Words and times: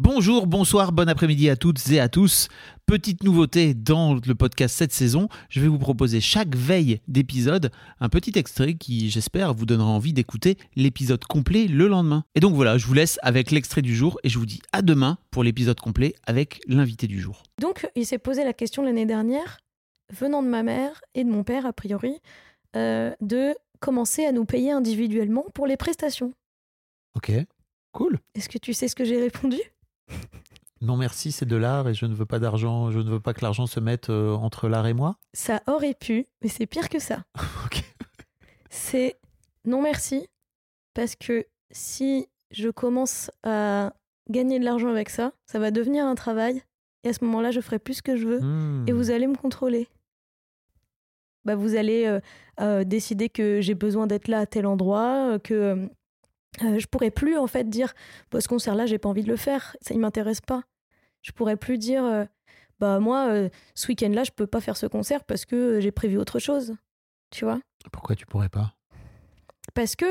Bonjour, 0.00 0.46
bonsoir, 0.46 0.92
bon 0.92 1.08
après-midi 1.08 1.50
à 1.50 1.56
toutes 1.56 1.90
et 1.90 1.98
à 1.98 2.08
tous. 2.08 2.46
Petite 2.86 3.24
nouveauté 3.24 3.74
dans 3.74 4.14
le 4.14 4.34
podcast 4.36 4.76
cette 4.76 4.92
saison, 4.92 5.28
je 5.48 5.60
vais 5.60 5.66
vous 5.66 5.80
proposer 5.80 6.20
chaque 6.20 6.54
veille 6.54 7.00
d'épisode 7.08 7.72
un 7.98 8.08
petit 8.08 8.38
extrait 8.38 8.74
qui, 8.74 9.10
j'espère, 9.10 9.54
vous 9.54 9.66
donnera 9.66 9.88
envie 9.88 10.12
d'écouter 10.12 10.56
l'épisode 10.76 11.24
complet 11.24 11.66
le 11.66 11.88
lendemain. 11.88 12.22
Et 12.36 12.40
donc 12.40 12.54
voilà, 12.54 12.78
je 12.78 12.86
vous 12.86 12.94
laisse 12.94 13.18
avec 13.22 13.50
l'extrait 13.50 13.82
du 13.82 13.92
jour 13.96 14.20
et 14.22 14.28
je 14.28 14.38
vous 14.38 14.46
dis 14.46 14.60
à 14.72 14.82
demain 14.82 15.18
pour 15.32 15.42
l'épisode 15.42 15.80
complet 15.80 16.14
avec 16.28 16.60
l'invité 16.68 17.08
du 17.08 17.20
jour. 17.20 17.42
Donc, 17.60 17.90
il 17.96 18.06
s'est 18.06 18.18
posé 18.18 18.44
la 18.44 18.52
question 18.52 18.84
l'année 18.84 19.04
dernière, 19.04 19.58
venant 20.12 20.44
de 20.44 20.48
ma 20.48 20.62
mère 20.62 21.00
et 21.16 21.24
de 21.24 21.28
mon 21.28 21.42
père, 21.42 21.66
a 21.66 21.72
priori, 21.72 22.20
euh, 22.76 23.12
de 23.20 23.52
commencer 23.80 24.24
à 24.24 24.30
nous 24.30 24.44
payer 24.44 24.70
individuellement 24.70 25.46
pour 25.54 25.66
les 25.66 25.76
prestations. 25.76 26.34
Ok, 27.16 27.32
cool. 27.90 28.20
Est-ce 28.36 28.48
que 28.48 28.58
tu 28.58 28.74
sais 28.74 28.86
ce 28.86 28.94
que 28.94 29.04
j'ai 29.04 29.20
répondu? 29.20 29.58
Non 30.80 30.96
merci, 30.96 31.32
c'est 31.32 31.44
de 31.46 31.56
l'art 31.56 31.88
et 31.88 31.94
je 31.94 32.06
ne 32.06 32.14
veux 32.14 32.24
pas 32.26 32.38
d'argent, 32.38 32.90
je 32.92 33.00
ne 33.00 33.10
veux 33.10 33.18
pas 33.20 33.34
que 33.34 33.40
l'argent 33.42 33.66
se 33.66 33.80
mette 33.80 34.10
euh, 34.10 34.34
entre 34.34 34.68
l'art 34.68 34.86
et 34.86 34.94
moi. 34.94 35.16
Ça 35.34 35.60
aurait 35.66 35.94
pu, 35.94 36.26
mais 36.42 36.48
c'est 36.48 36.66
pire 36.66 36.88
que 36.88 36.98
ça. 37.00 37.24
C'est 38.70 39.18
non 39.64 39.82
merci, 39.82 40.28
parce 40.94 41.16
que 41.16 41.46
si 41.70 42.28
je 42.50 42.68
commence 42.68 43.30
à 43.42 43.92
gagner 44.30 44.58
de 44.60 44.64
l'argent 44.64 44.88
avec 44.88 45.08
ça, 45.08 45.32
ça 45.46 45.58
va 45.58 45.70
devenir 45.70 46.04
un 46.06 46.14
travail, 46.14 46.62
et 47.02 47.08
à 47.08 47.12
ce 47.12 47.24
moment-là, 47.24 47.50
je 47.50 47.60
ferai 47.60 47.78
plus 47.78 47.94
ce 47.94 48.02
que 48.02 48.16
je 48.16 48.26
veux, 48.26 48.40
Hmm. 48.40 48.84
et 48.86 48.92
vous 48.92 49.10
allez 49.10 49.26
me 49.26 49.36
contrôler. 49.36 49.88
Bah, 51.44 51.54
vous 51.56 51.76
allez 51.76 52.04
euh, 52.06 52.20
euh, 52.60 52.84
décider 52.84 53.30
que 53.30 53.60
j'ai 53.62 53.74
besoin 53.74 54.06
d'être 54.06 54.28
là 54.28 54.40
à 54.40 54.46
tel 54.46 54.66
endroit, 54.66 55.38
que 55.42 55.88
euh, 56.62 56.78
je 56.78 56.86
pourrais 56.86 57.10
plus 57.10 57.36
en 57.38 57.46
fait 57.46 57.68
dire 57.68 57.94
bah, 58.30 58.40
ce 58.40 58.48
concert-là, 58.48 58.86
j'ai 58.86 58.98
pas 58.98 59.08
envie 59.08 59.22
de 59.22 59.28
le 59.28 59.36
faire, 59.36 59.76
ça 59.80 59.94
ne 59.94 60.00
m'intéresse 60.00 60.40
pas. 60.40 60.62
Je 61.22 61.32
pourrais 61.32 61.56
plus 61.56 61.78
dire 61.78 62.04
euh, 62.04 62.24
bah 62.80 63.00
moi 63.00 63.28
euh, 63.28 63.48
ce 63.74 63.88
week-end-là, 63.88 64.24
je 64.24 64.30
peux 64.30 64.46
pas 64.46 64.60
faire 64.60 64.76
ce 64.76 64.86
concert 64.86 65.24
parce 65.24 65.44
que 65.44 65.80
j'ai 65.80 65.90
prévu 65.90 66.16
autre 66.18 66.38
chose. 66.38 66.74
Tu 67.30 67.44
vois 67.44 67.60
Pourquoi 67.92 68.14
tu 68.16 68.24
pourrais 68.26 68.48
pas? 68.48 68.74
Parce 69.74 69.96
que 69.96 70.06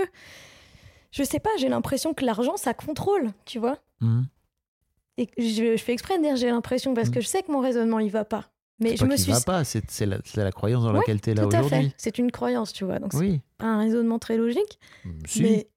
je 1.12 1.24
sais 1.24 1.40
pas, 1.40 1.50
j'ai 1.58 1.70
l'impression 1.70 2.14
que 2.14 2.26
l'argent 2.26 2.58
ça 2.58 2.74
contrôle, 2.74 3.32
tu 3.46 3.60
vois 3.60 3.78
Hmm. 4.00 4.24
Et 5.18 5.28
je, 5.40 5.76
je 5.76 5.82
fais 5.84 5.94
exprès 5.94 6.20
de 6.20 6.24
dire 6.24 6.36
j'ai 6.36 6.50
l'impression 6.52 6.94
parce 6.94 7.10
que 7.10 7.20
je 7.20 7.26
sais 7.26 7.42
que 7.42 7.52
mon 7.52 7.62
raisonnement 7.62 7.98
il 7.98 8.12
va 8.12 8.26
pas. 8.26 8.46
Mais 8.80 8.96
je 8.96 9.00
pas 9.00 9.06
me 9.08 9.18
suis 9.18 9.32
va 9.32 9.42
pas, 9.42 9.64
c'est 9.64 9.82
la, 10.06 10.20
c'est 10.24 10.44
la 10.44 10.52
croyance 10.52 10.84
dans 10.84 10.92
Ouais, 10.92 11.00
laquelle 11.00 11.20
tu 11.20 11.32
es 11.32 11.34
là 11.34 11.42
tout 11.42 11.50
à 11.56 11.60
fait. 11.62 11.66
aujourd'hui. 11.66 11.94
C'est 11.98 12.20
une 12.20 12.30
croyance, 12.32 12.74
tu 12.74 12.86
vois. 12.86 13.00
Donc 13.00 13.14
c'est 13.14 13.18
Oui, 13.20 13.42
pas 13.58 13.66
un 13.66 13.80
raisonnement 13.80 14.20
très 14.20 14.38
logique, 14.38 14.78
si. 15.26 15.42
mais 15.42 15.68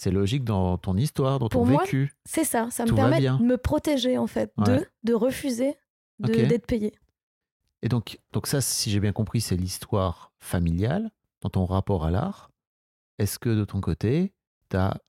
C'est 0.00 0.12
logique 0.12 0.44
dans 0.44 0.78
ton 0.78 0.96
histoire, 0.96 1.40
dans 1.40 1.48
ton 1.48 1.64
moi, 1.66 1.82
vécu. 1.82 2.14
c'est 2.24 2.44
ça. 2.44 2.70
Ça 2.70 2.84
me 2.84 2.90
Tout 2.90 2.94
permet 2.94 3.18
bien. 3.18 3.36
de 3.36 3.42
me 3.44 3.56
protéger 3.58 4.16
en 4.16 4.28
fait, 4.28 4.52
Ouais. 4.56 4.78
de 4.78 4.86
de 5.02 5.12
refuser 5.14 5.76
d'être 6.20 6.66
payé. 6.66 6.94
Et 7.82 7.88
donc, 7.88 8.20
donc 8.32 8.46
ça, 8.46 8.60
si 8.60 8.90
j'ai 8.92 9.00
bien 9.00 9.12
compris, 9.12 9.40
c'est 9.40 9.56
l'histoire 9.56 10.32
familiale 10.38 11.10
dans 11.40 11.50
ton 11.50 11.64
rapport 11.64 12.04
à 12.04 12.12
l'art. 12.12 12.52
Est-ce 13.18 13.40
que 13.40 13.48
de 13.50 13.64
ton 13.64 13.80
côté, 13.80 14.32
tu 14.70 14.76
as 14.76 15.00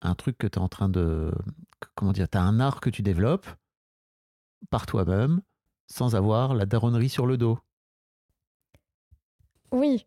un 0.00 0.14
truc 0.14 0.38
que 0.38 0.46
tu 0.46 0.58
es 0.58 0.62
en 0.62 0.68
train 0.68 0.88
de... 0.88 1.30
Comment 1.94 2.12
dire 2.12 2.28
Tu 2.28 2.38
as 2.38 2.42
un 2.42 2.58
art 2.58 2.80
que 2.80 2.88
tu 2.90 3.02
développes 3.02 3.46
par 4.70 4.86
toi-même 4.86 5.42
sans 5.88 6.16
avoir 6.16 6.54
la 6.54 6.64
daronnerie 6.64 7.08
sur 7.10 7.26
le 7.26 7.36
dos? 7.36 7.58
Oui, 9.72 10.06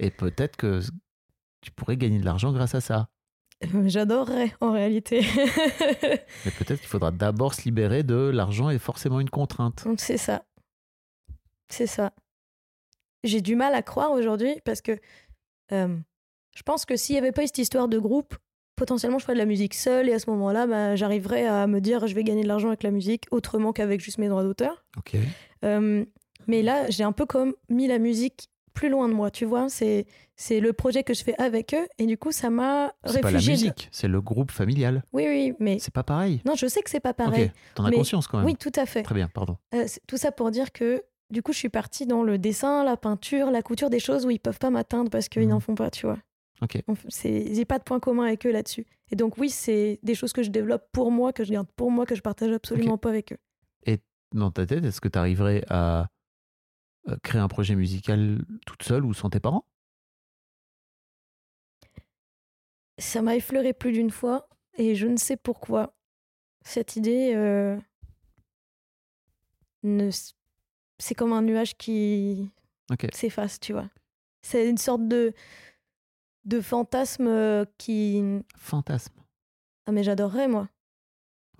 Et 0.00 0.10
peut-être 0.10 0.56
que 0.56 0.80
tu 1.60 1.70
pourrais 1.70 1.96
gagner 1.96 2.18
de 2.18 2.24
l'argent 2.24 2.52
grâce 2.52 2.74
à 2.74 2.80
ça. 2.80 3.08
J'adorerais 3.86 4.54
en 4.60 4.72
réalité. 4.72 5.20
Mais 6.44 6.50
peut-être 6.58 6.80
qu'il 6.80 6.88
faudra 6.88 7.10
d'abord 7.10 7.54
se 7.54 7.62
libérer 7.62 8.02
de 8.02 8.14
l'argent 8.14 8.70
est 8.70 8.78
forcément 8.78 9.20
une 9.20 9.30
contrainte. 9.30 9.84
Donc 9.84 10.00
c'est 10.00 10.16
ça. 10.16 10.44
C'est 11.68 11.86
ça. 11.86 12.12
J'ai 13.22 13.40
du 13.40 13.56
mal 13.56 13.74
à 13.74 13.82
croire 13.82 14.12
aujourd'hui 14.12 14.54
parce 14.64 14.80
que 14.80 14.98
euh, 15.72 15.96
je 16.54 16.62
pense 16.62 16.84
que 16.84 16.96
s'il 16.96 17.14
n'y 17.14 17.18
avait 17.18 17.32
pas 17.32 17.42
eu 17.42 17.46
cette 17.46 17.58
histoire 17.58 17.88
de 17.88 17.98
groupe, 17.98 18.34
potentiellement 18.76 19.18
je 19.18 19.24
ferais 19.24 19.34
de 19.34 19.38
la 19.38 19.46
musique 19.46 19.74
seule 19.74 20.08
et 20.08 20.14
à 20.14 20.18
ce 20.18 20.30
moment-là, 20.30 20.66
bah, 20.66 20.96
j'arriverais 20.96 21.46
à 21.46 21.66
me 21.66 21.80
dire 21.80 22.06
je 22.06 22.14
vais 22.14 22.24
gagner 22.24 22.42
de 22.42 22.48
l'argent 22.48 22.68
avec 22.68 22.82
la 22.82 22.90
musique 22.90 23.26
autrement 23.30 23.72
qu'avec 23.72 24.00
juste 24.00 24.18
mes 24.18 24.28
droits 24.28 24.42
d'auteur. 24.42 24.84
Ok. 24.96 25.16
Euh, 25.64 26.04
mais 26.46 26.62
là, 26.62 26.88
j'ai 26.88 27.04
un 27.04 27.12
peu 27.12 27.26
comme 27.26 27.54
mis 27.68 27.86
la 27.86 27.98
musique 27.98 28.48
plus 28.72 28.88
loin 28.88 29.08
de 29.08 29.14
moi, 29.14 29.30
tu 29.30 29.44
vois. 29.44 29.68
C'est 29.68 30.06
c'est 30.36 30.60
le 30.60 30.72
projet 30.72 31.02
que 31.04 31.12
je 31.14 31.22
fais 31.22 31.34
avec 31.40 31.74
eux 31.74 31.86
et 31.98 32.06
du 32.06 32.16
coup, 32.16 32.32
ça 32.32 32.48
m'a 32.50 32.92
C'est 33.04 33.20
pas 33.20 33.30
la 33.30 33.38
réfugié. 33.38 33.54
de- 33.56 33.58
musique, 33.60 33.88
c'est 33.92 34.08
le 34.08 34.20
groupe 34.20 34.50
familial. 34.50 35.02
Oui, 35.12 35.26
oui, 35.28 35.54
mais 35.60 35.78
C'est 35.78 35.92
pas 35.92 36.02
pareil. 36.02 36.40
non, 36.46 36.54
je 36.54 36.66
sais 36.66 36.80
que 36.82 36.88
c'est 36.90 37.00
pas 37.00 37.12
pareil. 37.14 37.46
Ok, 37.46 37.50
t'en 37.74 37.84
as 37.84 37.90
Mais- 37.90 37.96
conscience 37.96 38.26
quand 38.26 38.38
même. 38.38 38.46
Oui, 38.46 38.56
tout 38.56 38.72
à 38.76 38.86
fait. 38.86 39.02
Très 39.02 39.14
bien, 39.14 39.28
pardon. 39.28 39.56
Euh, 39.74 39.86
tout 40.06 40.16
ça 40.16 40.32
pour 40.32 40.50
dire 40.50 40.72
que 40.72 41.02
du 41.30 41.42
coup, 41.42 41.52
je 41.52 41.58
suis 41.58 41.68
partie 41.68 42.06
dans 42.06 42.22
le 42.24 42.38
dessin, 42.38 42.82
la 42.84 42.96
peinture, 42.96 43.50
la 43.50 43.62
couture, 43.62 43.90
des 43.90 44.00
choses 44.00 44.26
où 44.26 44.30
ils 44.30 44.40
peuvent 44.40 44.58
pas 44.58 44.70
m'atteindre 44.70 45.10
parce 45.10 45.28
qu'ils 45.28 45.42
Mhm. 45.42 45.48
n'en 45.50 45.60
font 45.60 45.74
pas, 45.74 45.90
tu 45.90 46.06
vois. 46.06 46.18
Ok. 46.62 46.82
J'ai 47.14 47.64
pas 47.64 47.78
de 47.78 47.84
point 47.84 48.00
commun 48.00 48.24
avec 48.24 48.44
eux 48.46 48.50
là-dessus. 48.52 48.86
Et 49.12 49.16
donc, 49.16 49.38
oui, 49.38 49.48
c'est 49.50 49.98
des 50.02 50.14
choses 50.14 50.32
que 50.32 50.42
je 50.42 50.50
développe 50.50 50.84
pour 50.92 51.10
moi, 51.10 51.32
que 51.32 51.42
je 51.44 51.52
garde 51.52 51.68
pour 51.76 51.90
moi, 51.90 52.04
que 52.06 52.14
je 52.14 52.20
partage 52.20 52.50
absolument 52.52 52.98
pas 52.98 53.08
avec 53.10 53.32
eux. 53.32 53.38
Dans 54.32 54.52
ta 54.52 54.64
tête, 54.64 54.84
est-ce 54.84 55.00
que 55.00 55.08
tu 55.08 55.18
arriverais 55.18 55.64
à 55.68 56.06
créer 57.22 57.40
un 57.40 57.48
projet 57.48 57.74
musical 57.74 58.44
toute 58.66 58.82
seule 58.82 59.04
ou 59.04 59.14
sans 59.14 59.30
tes 59.30 59.40
parents? 59.40 59.64
Ça 62.98 63.22
m'a 63.22 63.36
effleuré 63.36 63.72
plus 63.72 63.92
d'une 63.92 64.10
fois 64.10 64.48
et 64.76 64.94
je 64.94 65.06
ne 65.06 65.16
sais 65.16 65.36
pourquoi. 65.36 65.94
Cette 66.62 66.96
idée, 66.96 67.32
euh, 67.34 67.78
ne 69.82 70.10
c'est 70.98 71.14
comme 71.14 71.32
un 71.32 71.42
nuage 71.42 71.76
qui 71.76 72.50
s'efface, 73.14 73.58
tu 73.58 73.72
vois. 73.72 73.88
C'est 74.42 74.68
une 74.68 74.76
sorte 74.76 75.08
de, 75.08 75.32
de 76.44 76.60
fantasme 76.60 77.26
euh, 77.26 77.64
qui. 77.78 78.22
Fantasme. 78.56 79.14
Ah, 79.86 79.92
mais 79.92 80.02
j'adorerais, 80.02 80.48
moi. 80.48 80.68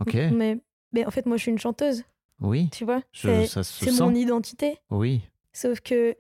Ok. 0.01 0.15
Mais, 0.15 0.59
mais 0.93 1.07
en 1.07 1.11
fait, 1.11 1.25
moi, 1.27 1.37
je 1.39 1.43
suis 1.43 1.51
une 1.53 1.59
chanteuse, 1.59 2.05
Oui. 2.41 2.69
tu 2.71 2.85
vois? 2.85 3.03
C'est 3.13 3.93
mon 3.99 4.15
identité. 4.15 4.79
Oui. 4.91 5.23
Sauf 5.53 5.81
que. 5.81 6.17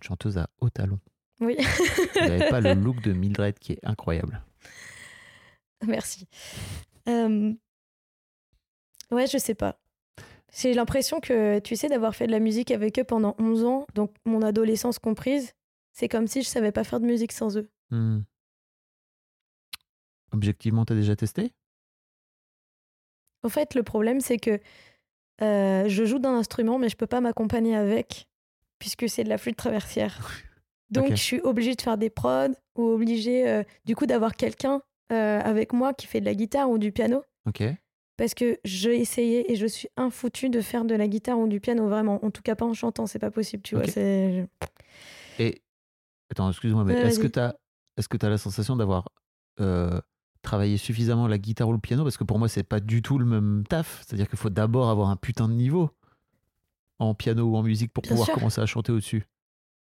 Chanteuse 0.00 0.38
à 0.38 0.48
haut 0.60 0.70
talon. 0.70 0.98
Oui, 1.40 1.56
Vous 2.14 2.20
n'avez 2.20 2.48
pas 2.50 2.60
le 2.60 2.74
look 2.80 3.00
de 3.02 3.12
Mildred 3.12 3.58
qui 3.58 3.72
est 3.72 3.84
incroyable. 3.84 4.42
merci. 5.86 6.28
Euh, 7.08 7.52
Ouais, 9.10 9.26
je 9.26 9.36
sais 9.36 9.54
pas. 9.54 9.78
J'ai 10.54 10.72
l'impression 10.72 11.20
que, 11.20 11.58
tu 11.58 11.76
sais, 11.76 11.88
d'avoir 11.88 12.14
fait 12.16 12.26
de 12.26 12.32
la 12.32 12.40
musique 12.40 12.70
avec 12.70 12.98
eux 12.98 13.04
pendant 13.04 13.34
11 13.38 13.64
ans, 13.64 13.86
donc 13.94 14.14
mon 14.24 14.40
adolescence 14.42 14.98
comprise, 14.98 15.52
c'est 15.92 16.08
comme 16.08 16.26
si 16.26 16.42
je 16.42 16.48
savais 16.48 16.72
pas 16.72 16.82
faire 16.84 16.98
de 17.00 17.04
musique 17.06 17.32
sans 17.32 17.56
eux. 17.58 17.70
Hmm. 17.90 18.20
Objectivement, 20.32 20.84
t'as 20.86 20.94
déjà 20.94 21.14
testé? 21.14 21.52
En 23.42 23.48
fait, 23.50 23.74
le 23.74 23.82
problème, 23.82 24.20
c'est 24.20 24.38
que 24.38 24.60
euh, 25.42 25.84
je 25.88 26.04
joue 26.04 26.18
d'un 26.18 26.34
instrument, 26.34 26.78
mais 26.78 26.88
je 26.88 26.96
peux 26.96 27.06
pas 27.06 27.20
m'accompagner 27.20 27.76
avec, 27.76 28.26
puisque 28.78 29.08
c'est 29.08 29.24
de 29.24 29.28
la 29.28 29.38
flûte 29.38 29.56
traversière. 29.56 30.30
Donc, 30.90 31.06
je 31.16 31.22
suis 31.22 31.40
obligée 31.40 31.74
de 31.74 31.80
faire 31.82 31.96
des 31.98 32.10
prods 32.10 32.54
ou 32.76 32.82
obligée, 32.84 33.48
euh, 33.48 33.62
du 33.84 33.96
coup, 33.96 34.06
d'avoir 34.06 34.36
quelqu'un 34.36 34.82
euh, 35.10 35.40
avec 35.40 35.72
moi 35.72 35.94
qui 35.94 36.06
fait 36.06 36.20
de 36.20 36.26
la 36.26 36.34
guitare 36.34 36.70
ou 36.70 36.78
du 36.78 36.92
piano. 36.92 37.22
Ok. 37.46 37.62
Parce 38.18 38.34
que 38.34 38.58
j'ai 38.64 39.00
essayé 39.00 39.50
et 39.50 39.56
je 39.56 39.66
suis 39.66 39.88
infoutue 39.96 40.48
de 40.50 40.60
faire 40.60 40.84
de 40.84 40.94
la 40.94 41.08
guitare 41.08 41.38
ou 41.38 41.48
du 41.48 41.60
piano, 41.60 41.88
vraiment. 41.88 42.24
En 42.24 42.30
tout 42.30 42.42
cas, 42.42 42.54
pas 42.54 42.66
en 42.66 42.74
chantant, 42.74 43.06
c'est 43.06 43.18
pas 43.18 43.30
possible, 43.30 43.62
tu 43.62 43.74
vois. 43.74 43.86
c'est- 43.86 44.46
Et 45.38 45.62
attends, 46.30 46.50
excuse-moi, 46.50 46.84
mais 46.84 46.92
Ouais, 46.94 47.06
est-ce 47.08 47.18
que 47.18 47.26
tu 47.26 47.38
as, 47.40 47.56
est-ce 47.96 48.08
que 48.08 48.24
as 48.24 48.28
la 48.28 48.38
sensation 48.38 48.76
d'avoir 48.76 49.08
euh, 49.60 49.98
travaillé 50.42 50.76
suffisamment 50.76 51.26
la 51.28 51.38
guitare 51.38 51.68
ou 51.68 51.72
le 51.72 51.78
piano 51.78 52.02
Parce 52.02 52.16
que 52.16 52.24
pour 52.24 52.38
moi, 52.38 52.48
c'est 52.48 52.62
pas 52.64 52.80
du 52.80 53.00
tout 53.02 53.18
le 53.18 53.24
même 53.24 53.64
taf. 53.68 54.02
C'est-à-dire 54.06 54.28
qu'il 54.28 54.38
faut 54.38 54.50
d'abord 54.50 54.90
avoir 54.90 55.08
un 55.10 55.16
putain 55.16 55.48
de 55.48 55.54
niveau 55.54 55.90
en 56.98 57.14
piano 57.14 57.44
ou 57.44 57.56
en 57.56 57.62
musique 57.62 57.92
pour 57.92 58.02
Bien 58.02 58.10
pouvoir 58.10 58.26
sûr. 58.26 58.34
commencer 58.34 58.60
à 58.60 58.66
chanter 58.66 58.92
au-dessus. 58.92 59.24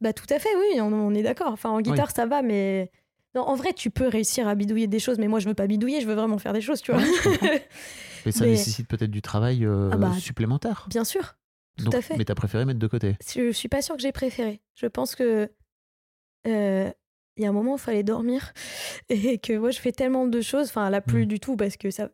Bah, 0.00 0.12
tout 0.12 0.26
à 0.31 0.38
fait, 0.38 0.49
oui, 0.56 0.81
on, 0.81 0.93
on 0.93 1.14
est 1.14 1.23
d'accord. 1.23 1.52
Enfin, 1.52 1.70
en 1.70 1.81
guitare, 1.81 2.11
ça 2.11 2.26
va, 2.26 2.43
mais 2.43 2.91
Non, 3.35 3.43
en 3.43 3.55
vrai, 3.55 3.73
tu 3.73 3.91
peux 3.91 4.08
réussir 4.08 4.49
à 4.49 4.55
bidouiller 4.55 4.87
des 4.87 4.99
choses, 4.99 5.19
mais 5.19 5.29
moi, 5.29 5.38
je 5.41 5.49
veux 5.49 5.55
pas 5.55 5.67
bidouiller, 5.67 6.00
je 6.00 6.06
veux 6.06 6.14
vraiment 6.14 6.38
faire 6.38 6.52
des 6.52 6.61
choses, 6.61 6.81
tu 6.82 6.93
vois. 6.93 7.00
Mais 8.26 8.32
ça 8.32 8.44
Mais- 8.44 8.50
nécessite 8.50 8.87
peut-être 8.87 9.11
du 9.11 9.23
travail 9.23 9.64
euh, 9.64 9.88
Ah 9.93 9.97
bah, 9.97 10.12
supplémentaire. 10.19 10.87
Bien 10.91 11.05
sûr, 11.05 11.37
tout 11.79 11.85
Donc- 11.87 11.94
à 11.94 12.02
fait. 12.02 12.17
Mais 12.19 12.25
t'as 12.26 12.35
préféré 12.35 12.64
mettre 12.67 12.79
de 12.79 12.87
côté. 12.87 13.17
Je 13.35 13.50
suis 13.52 13.69
pas 13.69 13.81
sûre 13.82 13.97
que 13.97 14.02
j'ai 14.02 14.12
préféré. 14.12 14.61
Je 14.75 14.87
pense 14.87 15.14
que 15.14 15.50
euh, 16.47 16.91
il 17.41 17.45
y 17.45 17.47
a 17.47 17.49
un 17.49 17.53
moment 17.53 17.73
où 17.73 17.77
il 17.77 17.81
fallait 17.81 18.03
dormir 18.03 18.53
et 19.09 19.39
que 19.39 19.57
moi, 19.57 19.71
je 19.71 19.81
fais 19.81 19.93
tellement 19.93 20.27
de 20.27 20.41
choses. 20.41 20.69
Enfin, 20.69 20.91
là, 20.91 21.01
plus 21.01 21.23
Mm. 21.25 21.29
du 21.29 21.41
tout 21.41 21.57
parce 21.57 21.77
que 21.77 21.91
ça 21.91 22.11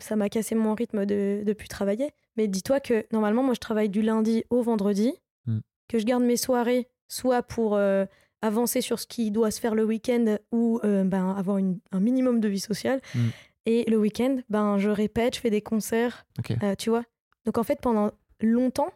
ça 0.00 0.16
m'a 0.16 0.28
cassé 0.28 0.56
mon 0.56 0.74
rythme 0.74 1.06
de, 1.06 1.42
de 1.46 1.52
plus 1.52 1.68
travailler. 1.68 2.10
Mais 2.36 2.48
dis-toi 2.48 2.80
que 2.80 3.06
normalement, 3.12 3.44
moi, 3.44 3.54
je 3.54 3.60
travaille 3.60 3.88
du 3.88 4.02
lundi 4.02 4.44
au 4.50 4.60
vendredi, 4.62 5.12
Mm. 5.46 5.58
que 5.88 5.98
je 6.00 6.04
garde 6.04 6.22
mes 6.24 6.36
soirées 6.36 6.88
soit 7.08 7.42
pour 7.44 7.76
euh, 7.76 8.04
avancer 8.42 8.80
sur 8.80 8.98
ce 8.98 9.06
qui 9.06 9.30
doit 9.30 9.50
se 9.52 9.60
faire 9.60 9.74
le 9.76 9.84
week-end 9.84 10.36
ou 10.50 10.80
euh, 10.84 11.04
ben, 11.04 11.30
avoir 11.38 11.58
une- 11.58 11.78
un 11.92 12.00
minimum 12.00 12.40
de 12.40 12.48
vie 12.48 12.60
sociale. 12.60 13.00
Mm. 13.14 13.20
Et 13.66 13.84
le 13.88 13.96
week-end, 13.96 14.38
ben, 14.50 14.78
je 14.78 14.90
répète, 14.90 15.36
je 15.36 15.40
fais 15.40 15.50
des 15.50 15.62
concerts, 15.62 16.26
euh, 16.62 16.74
tu 16.74 16.90
vois. 16.90 17.04
Donc 17.46 17.56
en 17.58 17.62
fait, 17.62 17.80
pendant 17.80 18.10
longtemps, 18.40 18.90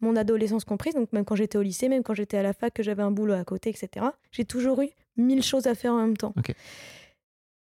mon 0.00 0.14
adolescence 0.16 0.64
comprise, 0.64 0.94
donc 0.94 1.12
même 1.12 1.24
quand 1.24 1.34
j'étais 1.36 1.58
au 1.58 1.62
lycée, 1.62 1.88
même 1.88 2.02
quand 2.02 2.14
j'étais 2.14 2.36
à 2.36 2.42
la 2.42 2.52
fac, 2.52 2.72
que 2.74 2.82
j'avais 2.82 3.02
un 3.02 3.10
boulot 3.10 3.34
à 3.34 3.44
côté, 3.44 3.70
etc., 3.70 4.06
j'ai 4.30 4.44
toujours 4.44 4.80
eu 4.82 4.88
mille 5.16 5.42
choses 5.42 5.66
à 5.66 5.74
faire 5.74 5.92
en 5.92 5.98
même 5.98 6.16
temps. 6.16 6.32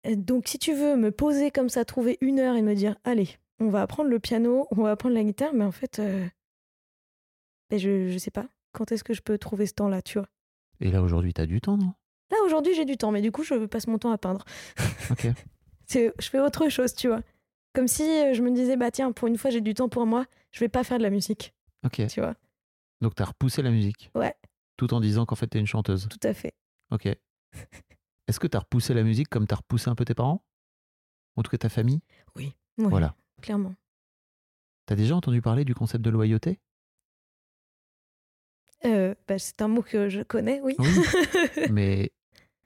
Euh, 0.08 0.16
Donc 0.16 0.48
si 0.48 0.60
tu 0.60 0.74
veux 0.74 0.96
me 0.96 1.12
poser 1.12 1.50
comme 1.52 1.70
ça, 1.70 1.86
trouver 1.86 2.18
une 2.22 2.40
heure 2.40 2.56
et 2.56 2.62
me 2.62 2.76
dire, 2.76 2.96
allez, 3.04 3.30
on 3.60 3.70
va 3.70 3.82
apprendre 3.82 4.10
le 4.10 4.20
piano, 4.20 4.68
on 4.72 4.84
va 4.84 4.92
apprendre 4.92 5.16
la 5.16 5.24
guitare, 5.24 5.54
mais 5.54 5.66
en 5.66 5.72
fait, 5.72 6.00
euh, 6.00 6.26
ben, 7.70 7.80
je, 7.80 8.10
je 8.10 8.18
sais 8.18 8.32
pas. 8.32 8.48
Quand 8.74 8.92
est-ce 8.92 9.04
que 9.04 9.14
je 9.14 9.22
peux 9.22 9.38
trouver 9.38 9.66
ce 9.66 9.74
temps-là, 9.74 10.02
tu 10.02 10.20
vois? 10.20 10.28
Et 10.80 10.92
là, 10.92 11.02
aujourd'hui, 11.02 11.34
t'as 11.34 11.46
du 11.48 11.60
temps, 11.62 11.78
non? 11.78 11.94
Là, 12.32 12.38
aujourd'hui, 12.46 12.74
j'ai 12.76 12.86
du 12.86 12.98
temps, 12.98 13.12
mais 13.12 13.22
du 13.22 13.32
coup, 13.32 13.44
je 13.44 13.66
passe 13.66 13.88
mon 13.88 13.98
temps 13.98 14.12
à 14.12 14.18
peindre. 14.18 14.46
Ok. 15.10 15.28
C'est- 15.88 16.14
je 16.20 16.30
fais 16.30 16.40
autre 16.42 16.68
chose, 16.70 16.94
tu 16.94 17.08
vois. 17.08 17.22
Comme 17.74 17.88
si 17.88 18.04
euh, 18.04 18.34
je 18.34 18.42
me 18.42 18.52
disais, 18.52 18.76
bah 18.76 18.92
tiens, 18.92 19.12
pour 19.14 19.28
une 19.30 19.38
fois, 19.38 19.50
j'ai 19.52 19.62
du 19.62 19.74
temps 19.74 19.88
pour 19.88 20.06
moi, 20.06 20.26
je 20.52 20.60
vais 20.60 20.68
pas 20.68 20.84
faire 20.84 20.98
de 20.98 21.04
la 21.04 21.10
musique, 21.10 21.54
Ok. 21.88 22.08
tu 22.08 22.22
vois? 22.22 22.36
Donc 23.02 23.16
t'as 23.16 23.26
repoussé 23.26 23.62
la 23.62 23.72
musique? 23.72 24.12
Ouais. 24.16 24.36
Tout 24.78 24.94
en 24.94 25.00
disant 25.00 25.26
qu'en 25.26 25.36
fait 25.36 25.48
t'es 25.48 25.60
une 25.60 25.66
chanteuse? 25.68 26.08
Tout 26.10 26.20
à 26.28 26.34
fait. 26.34 26.54
Ok. 26.92 27.06
Est-ce 28.28 28.40
que 28.40 28.48
t'as 28.48 28.60
repoussé 28.60 28.94
la 28.94 29.04
musique 29.04 29.30
comme 29.30 29.48
t'as 29.48 29.56
repoussé 29.56 29.90
un 29.90 29.96
peu 29.96 30.06
tes 30.06 30.14
parents? 30.14 30.44
En 31.36 31.44
tout 31.44 31.50
cas 31.52 31.58
ta 31.58 31.70
famille? 31.70 32.02
Oui, 32.36 32.54
Voilà. 32.78 33.16
clairement. 33.42 33.76
T'as 34.86 34.96
déjà 34.96 35.16
entendu 35.16 35.42
parler 35.42 35.66
du 35.66 35.76
concept 35.76 36.04
de 36.04 36.10
loyauté? 36.10 36.60
Euh, 38.86 39.16
bah, 39.28 39.40
c'est 39.40 39.62
un 39.62 39.68
mot 39.68 39.82
que 39.82 40.08
je 40.10 40.22
connais, 40.22 40.62
oui. 40.62 40.76
Oui. 40.78 40.88
Mais 41.72 42.12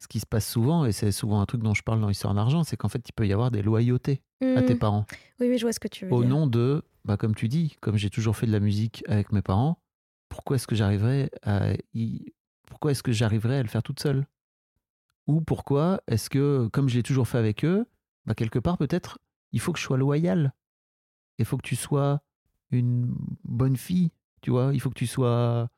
ce 0.01 0.07
qui 0.07 0.19
se 0.19 0.25
passe 0.25 0.47
souvent, 0.49 0.85
et 0.85 0.91
c'est 0.91 1.11
souvent 1.11 1.41
un 1.41 1.45
truc 1.45 1.61
dont 1.61 1.73
je 1.75 1.83
parle 1.83 2.01
dans 2.01 2.07
l'histoire 2.07 2.33
d'argent, 2.33 2.63
c'est 2.63 2.75
qu'en 2.75 2.89
fait 2.89 3.07
il 3.07 3.13
peut 3.13 3.27
y 3.27 3.33
avoir 3.33 3.51
des 3.51 3.61
loyautés 3.61 4.21
à 4.55 4.61
tes 4.63 4.73
Hmm. 4.73 4.79
parents. 4.79 5.05
Oui, 5.39 5.47
oui, 5.49 5.57
je 5.57 5.63
vois 5.63 5.73
ce 5.73 5.79
que 5.79 5.87
tu 5.87 6.05
veux 6.05 6.11
Au 6.11 6.21
dire. 6.21 6.29
nom 6.29 6.47
de, 6.47 6.83
bah, 7.05 7.17
comme 7.17 7.35
tu 7.35 7.47
dis, 7.47 7.75
comme 7.81 7.97
j'ai 7.97 8.09
toujours 8.09 8.35
fait 8.35 8.47
de 8.47 8.51
la 8.51 8.59
musique 8.59 9.03
avec 9.07 9.31
mes 9.31 9.41
parents, 9.43 9.77
pourquoi 10.29 10.55
est-ce 10.55 10.65
que 10.67 10.75
j'arriverais 10.75 11.29
à 11.43 11.73
y- 11.93 12.33
pourquoi 12.67 12.91
est-ce 12.91 13.03
que 13.03 13.11
j'arriverais 13.11 13.57
à 13.57 13.61
le 13.63 13.67
faire 13.69 13.83
toute 13.83 13.99
seule? 13.99 14.25
Ou 15.27 15.41
pourquoi 15.41 16.01
est-ce 16.07 16.29
que, 16.29 16.67
comme 16.73 16.89
je 16.89 16.95
l'ai 16.95 17.03
toujours 17.03 17.27
fait 17.27 17.37
avec 17.37 17.63
eux, 17.63 17.85
bah, 18.25 18.33
quelque 18.33 18.59
part 18.59 18.77
peut-être, 18.77 19.19
il 19.51 19.59
faut 19.59 19.71
que 19.71 19.79
je 19.79 19.83
sois 19.83 19.97
loyal. 19.97 20.53
Il 21.37 21.45
faut 21.45 21.57
que 21.57 21.67
tu 21.67 21.75
sois 21.75 22.21
une 22.71 23.13
bonne 23.43 23.77
fille, 23.77 24.11
tu 24.41 24.49
vois. 24.51 24.71
Il 24.73 24.79
faut 24.79 24.89
que 24.89 24.95
tu 24.97 25.07
sois, 25.07 25.69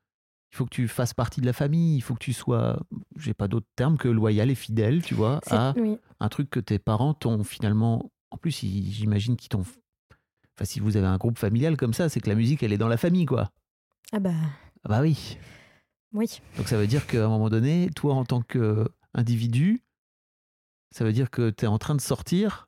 il 0.53 0.55
faut 0.55 0.65
que 0.65 0.69
tu 0.75 0.87
fasses 0.87 1.15
partie 1.15 1.41
de 1.41 1.47
la 1.47 1.53
famille. 1.53 1.95
Il 1.97 2.01
faut 2.01 2.13
que 2.13 2.19
tu 2.23 2.31
sois, 2.31 2.79
j'ai 3.17 3.33
pas 3.33 3.47
d'autre 3.47 3.65
terme 3.75 3.97
que 3.97 4.07
loyal 4.07 4.51
et 4.51 4.55
fidèle, 4.55 5.01
tu 5.01 5.15
vois, 5.15 5.39
à 5.49 5.73
Oui, 5.77 5.97
un 6.19 6.29
truc 6.29 6.51
que 6.51 6.59
tes 6.59 6.77
parents 6.77 7.15
t'ont 7.15 7.43
finalement. 7.43 8.11
En 8.29 8.37
plus, 8.37 8.51
j'imagine 8.61 9.35
qu'ils 9.35 9.49
t'ont. 9.49 9.61
Enfin, 9.61 10.65
si 10.65 10.79
vous 10.79 10.95
avez 10.95 11.07
un 11.07 11.17
groupe 11.17 11.39
familial 11.39 11.75
comme 11.75 11.93
ça, 11.95 12.07
c'est 12.07 12.19
que 12.19 12.29
la 12.29 12.35
musique, 12.35 12.61
elle 12.61 12.71
est 12.71 12.77
dans 12.77 12.87
la 12.87 12.97
famille, 12.97 13.25
quoi. 13.25 13.49
ah 14.11 14.19
bah 14.19 14.33
Ah 14.83 14.89
bah 14.89 15.01
oui. 15.01 15.37
oui. 16.13 16.39
Donc 16.57 16.67
ça 16.67 16.77
veut 16.77 16.85
dire 16.85 17.07
qu'à 17.07 17.25
un 17.25 17.29
moment 17.29 17.49
donné, 17.49 17.89
toi, 17.95 18.13
en 18.13 18.23
tant 18.23 18.43
qu'individu, 18.43 19.81
ça 20.91 21.03
veut 21.03 21.13
dire 21.13 21.31
que 21.31 21.49
tu 21.49 21.65
es 21.65 21.67
en 21.67 21.79
train 21.79 21.95
de 21.95 22.01
sortir 22.01 22.67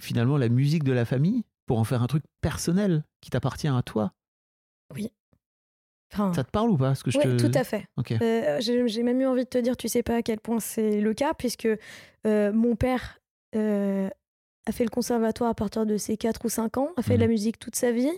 finalement 0.00 0.36
la 0.36 0.48
musique 0.48 0.82
de 0.82 0.92
la 0.92 1.04
famille 1.04 1.44
pour 1.66 1.78
en 1.78 1.84
faire 1.84 2.02
un 2.02 2.08
truc 2.08 2.24
personnel 2.40 3.04
qui 3.20 3.30
t'appartient 3.30 3.68
à 3.68 3.82
toi. 3.82 4.12
Enfin, 6.12 6.32
Ça 6.32 6.42
te 6.44 6.50
parle 6.50 6.70
ou 6.70 6.76
pas 6.76 6.94
ce 6.94 7.04
que 7.04 7.10
je 7.10 7.18
ouais, 7.18 7.24
te... 7.24 7.46
tout 7.46 7.58
à 7.58 7.64
fait. 7.64 7.84
Ok. 7.96 8.12
Euh, 8.12 8.58
J'ai 8.60 9.02
même 9.02 9.20
eu 9.20 9.26
envie 9.26 9.44
de 9.44 9.48
te 9.48 9.58
dire, 9.58 9.76
tu 9.76 9.88
sais 9.88 10.02
pas 10.02 10.16
à 10.16 10.22
quel 10.22 10.40
point 10.40 10.58
c'est 10.60 11.00
le 11.00 11.12
cas, 11.14 11.34
puisque 11.34 11.68
euh, 12.26 12.52
mon 12.52 12.76
père 12.76 13.20
euh, 13.54 14.08
a 14.66 14.72
fait 14.72 14.84
le 14.84 14.90
conservatoire 14.90 15.50
à 15.50 15.54
partir 15.54 15.84
de 15.86 15.96
ses 15.96 16.16
4 16.16 16.44
ou 16.44 16.48
5 16.48 16.78
ans, 16.78 16.90
a 16.96 17.02
fait 17.02 17.14
de 17.16 17.20
la 17.20 17.26
Mhm. 17.26 17.32
musique 17.32 17.58
toute 17.58 17.76
sa 17.76 17.92
vie, 17.92 18.10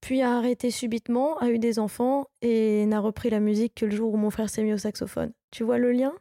puis 0.00 0.22
a 0.22 0.36
arrêté 0.36 0.70
subitement, 0.70 1.36
a 1.38 1.48
eu 1.50 1.58
des 1.58 1.78
enfants 1.78 2.26
et 2.42 2.86
n'a 2.86 3.00
repris 3.00 3.30
la 3.30 3.40
musique 3.40 3.74
que 3.74 3.86
le 3.86 3.94
jour 3.96 4.12
où 4.14 4.16
mon 4.16 4.30
frère 4.30 4.48
s'est 4.50 4.62
mis 4.62 4.72
au 4.72 4.78
saxophone. 4.78 5.32
Tu 5.50 5.64
vois 5.64 5.78
le 5.78 5.90
lien? 5.92 6.12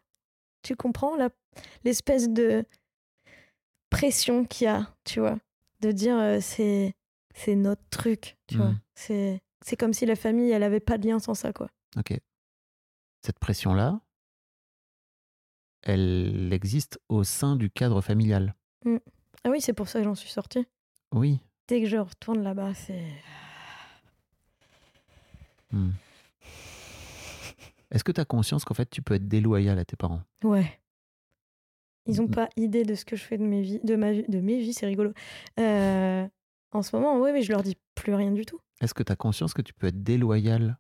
Tu 0.64 0.76
comprends 0.76 1.16
l'espèce 1.84 2.30
de 2.30 2.66
pression 3.90 4.46
qu'il 4.46 4.66
y 4.66 4.68
a, 4.68 4.88
tu 5.04 5.20
vois? 5.20 5.38
De 5.82 5.92
dire 5.92 6.38
c'est 6.42 6.94
c'est 7.36 7.56
notre 7.56 7.84
truc, 7.90 8.38
tu 8.48 8.58
vois? 8.58 8.68
Mhm. 8.68 8.80
C'est 8.96 9.42
c'est 9.66 9.76
comme 9.78 9.94
si 9.94 10.06
la 10.06 10.16
famille, 10.16 10.52
elle 10.52 10.62
avait 10.64 10.80
pas 10.80 10.98
de 11.00 11.08
lien 11.08 11.18
sans 11.18 11.34
ça, 11.34 11.52
quoi. 11.52 11.68
Ok. 11.98 12.14
Cette 13.24 13.40
pression-là, 13.40 14.00
elle 15.82 16.50
existe 16.54 17.00
au 17.10 17.24
sein 17.24 17.56
du 17.56 17.70
cadre 17.72 18.02
familial. 18.02 18.54
Ah 19.44 19.50
oui, 19.50 19.62
c'est 19.62 19.74
pour 19.74 19.88
ça 19.88 20.00
que 20.00 20.06
j'en 20.06 20.14
suis 20.16 20.30
sortie. 20.30 20.68
Oui. 21.12 21.40
Dès 21.68 21.82
que 21.82 21.88
je 21.88 21.98
retourne 21.98 22.44
là-bas, 22.44 22.74
c'est. 22.76 23.04
Hmm. 25.72 25.92
Est-ce 27.92 28.04
que 28.04 28.12
tu 28.12 28.22
as 28.22 28.26
conscience 28.26 28.66
qu'en 28.66 28.74
fait 28.76 28.90
tu 28.90 29.02
peux 29.02 29.16
être 29.16 29.28
déloyal 29.28 29.80
à 29.80 29.86
tes 29.86 29.96
parents? 29.96 30.22
Ouais. 30.44 30.80
Ils 32.08 32.22
ont 32.22 32.26
Mm. 32.28 32.32
pas 32.32 32.50
idée 32.56 32.84
de 32.84 32.94
ce 32.94 33.04
que 33.04 33.16
je 33.16 33.24
fais 33.24 33.38
de 33.40 33.44
mes 33.44 33.62
vies, 33.62 33.80
de 33.84 33.96
ma 33.96 34.12
vie, 34.12 34.26
de 34.28 34.40
mes 34.40 34.60
vies, 34.60 34.74
c'est 34.74 34.86
rigolo. 34.86 35.12
Euh, 35.60 36.28
en 36.72 36.82
ce 36.84 36.96
moment, 36.96 37.20
oui, 37.20 37.32
mais 37.34 37.42
je 37.42 37.52
leur 37.52 37.64
dis 37.64 37.78
plus 37.96 38.14
rien 38.14 38.32
du 38.32 38.46
tout. 38.46 38.60
Est-ce 38.82 38.94
que 38.94 39.04
tu 39.04 39.12
as 39.12 39.16
conscience 39.16 39.54
que 39.54 39.62
tu 39.62 39.74
peux 39.74 39.88
être 39.88 40.04
déloyal 40.04 40.78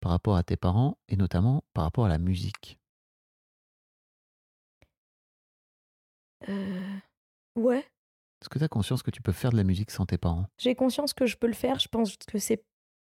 par 0.00 0.12
rapport 0.12 0.36
à 0.36 0.42
tes 0.42 0.56
parents 0.56 0.98
et 1.08 1.16
notamment 1.16 1.64
par 1.74 1.84
rapport 1.84 2.06
à 2.06 2.08
la 2.08 2.18
musique? 2.18 2.78
Euh, 6.48 6.98
Ouais, 7.56 7.78
Est-ce 8.40 8.48
que 8.48 8.58
tu 8.58 8.64
as 8.64 8.68
conscience 8.68 9.02
que 9.02 9.10
tu 9.12 9.22
peux 9.22 9.32
faire 9.32 9.52
de 9.52 9.56
la 9.56 9.64
musique 9.64 9.90
sans 9.92 10.06
tes 10.06 10.18
parents? 10.18 10.46
J'ai 10.58 10.74
conscience 10.74 11.12
que 11.14 11.24
je 11.26 11.36
peux 11.36 11.46
le 11.46 11.52
faire. 11.52 11.78
Je 11.78 11.88
pense 11.88 12.16
que 12.16 12.38
c'est 12.38 12.64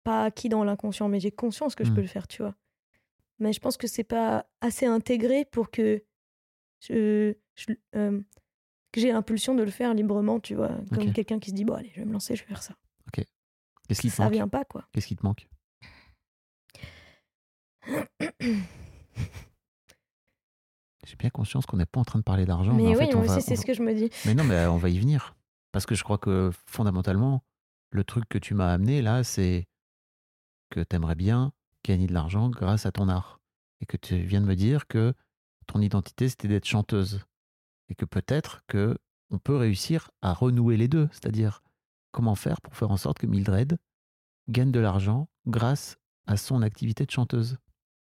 pas 0.04 0.26
acquis 0.26 0.50
dans 0.50 0.64
l'inconscient, 0.64 1.08
mais 1.10 1.20
j'ai 1.20 1.32
conscience 1.32 1.76
que 1.76 1.84
je 1.84 1.92
peux 1.92 2.02
le 2.02 2.08
faire, 2.08 2.28
tu 2.28 2.42
vois. 2.42 2.56
Mais 3.40 3.54
je 3.54 3.60
pense 3.60 3.78
que 3.78 3.88
c'est 3.88 4.04
pas 4.04 4.48
assez 4.62 4.88
intégré 4.88 5.46
pour 5.46 5.70
que 5.72 6.04
je, 6.82 7.36
je- 7.56 7.74
euh, 7.96 8.20
que 8.92 9.02
j'ai 9.02 9.12
l'impulsion 9.12 9.56
de 9.56 9.64
le 9.64 9.72
faire 9.72 9.94
librement, 9.94 10.40
tu 10.40 10.56
vois, 10.56 10.76
comme 10.92 11.08
Ok. 11.08 11.14
quelqu'un 11.14 11.40
qui 11.40 11.52
se 11.52 11.56
dit 11.56 11.66
bon 11.66 11.76
allez, 11.76 11.92
je 11.96 12.00
vais 12.02 12.06
me 12.06 12.14
lancer, 12.14 12.36
je 12.36 12.42
vais 12.44 12.48
faire 12.50 12.64
ça. 12.64 12.76
Qu'est-ce 13.92 14.02
qui 14.02 14.10
te 14.10 14.16
Ça 14.16 14.24
manque 14.24 14.34
vient 14.34 14.48
pas 14.48 14.64
quoi. 14.64 14.86
Qu'est-ce 14.94 15.08
qui 15.08 15.16
te 15.18 15.26
manque? 15.26 15.48
J'ai 21.06 21.16
bien 21.18 21.30
conscience 21.30 21.66
qu'on 21.66 21.78
n'est 21.78 21.86
pas 21.86 22.00
en 22.00 22.06
train 22.06 22.20
de 22.20 22.24
parler 22.24 22.46
d'argent. 22.46 22.74
mais 22.74 22.84
en 22.88 22.92
oui, 22.92 22.96
fait, 22.98 23.16
on 23.16 23.18
moi 23.20 23.28
va- 23.28 23.38
aussi, 23.38 23.46
c'est 23.46 23.58
on 23.58 23.62
ce 23.62 23.66
que 23.66 23.74
je 23.74 23.82
me 23.82 23.94
dis. 23.94 24.10
Mais 24.26 24.34
non, 24.36 24.44
mais 24.44 24.56
euh, 24.56 24.72
on 24.72 24.78
va 24.78 24.90
y 24.90 25.00
venir. 25.00 25.36
Parce 25.72 25.86
que 25.86 25.96
je 25.96 26.04
crois 26.04 26.18
que 26.18 26.52
fondamentalement, 26.68 27.44
le 27.92 28.04
truc 28.04 28.26
que 28.30 28.38
tu 28.38 28.54
m'as 28.54 28.72
amené 28.72 29.02
là, 29.02 29.24
c'est 29.24 29.68
que 30.70 30.82
tu 30.82 30.96
aimerais 30.96 31.16
bien 31.16 31.52
gagner 31.84 32.08
de 32.08 32.14
l'argent 32.14 32.50
grâce 32.50 32.86
à 32.86 32.92
ton 32.92 33.10
art. 33.10 33.40
Et 33.82 33.86
que 33.86 33.98
tu 33.98 34.18
viens 34.22 34.42
de 34.42 34.46
me 34.46 34.56
dire 34.56 34.88
que 34.88 35.14
ton 35.68 35.82
identité, 35.82 36.30
c'était 36.30 36.48
d'être 36.48 36.66
chanteuse. 36.68 37.26
Et 37.90 37.96
que 37.96 38.06
peut-être 38.06 38.62
que 38.68 38.96
on 39.32 39.40
peut 39.40 39.56
réussir 39.56 40.12
à 40.22 40.34
renouer 40.34 40.78
les 40.78 40.88
deux. 40.88 41.10
C'est-à-dire, 41.12 41.64
comment 42.12 42.36
faire 42.36 42.62
pour 42.62 42.76
faire 42.76 42.92
en 42.92 42.98
sorte 42.98 43.20
que 43.20 43.28
Mildred 43.28 43.78
gagne 44.50 44.72
de 44.72 44.80
l'argent 44.80 45.28
grâce 45.48 45.98
à 46.28 46.38
son 46.38 46.62
activité 46.62 47.06
de 47.06 47.12
chanteuse. 47.12 47.58